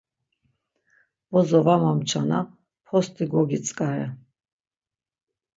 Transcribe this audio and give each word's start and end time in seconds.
Bozo 1.31 1.59
var 1.65 1.79
momçana 1.83 2.39
post̆i 2.87 3.25
gogitzǩare. 3.31 4.07